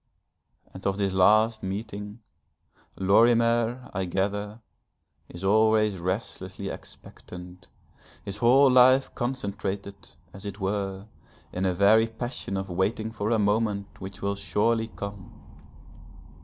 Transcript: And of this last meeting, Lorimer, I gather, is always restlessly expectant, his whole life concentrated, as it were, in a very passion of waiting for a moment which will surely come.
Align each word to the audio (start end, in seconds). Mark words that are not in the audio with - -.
And 0.73 0.83
of 0.87 0.97
this 0.97 1.13
last 1.13 1.61
meeting, 1.61 2.21
Lorimer, 2.97 3.91
I 3.93 4.05
gather, 4.05 4.61
is 5.29 5.43
always 5.43 5.99
restlessly 5.99 6.69
expectant, 6.69 7.67
his 8.25 8.37
whole 8.37 8.71
life 8.71 9.13
concentrated, 9.13 9.95
as 10.33 10.43
it 10.43 10.59
were, 10.59 11.05
in 11.53 11.67
a 11.67 11.73
very 11.75 12.07
passion 12.07 12.57
of 12.57 12.67
waiting 12.67 13.11
for 13.11 13.29
a 13.29 13.37
moment 13.37 14.01
which 14.01 14.23
will 14.23 14.33
surely 14.33 14.87
come. 14.87 15.39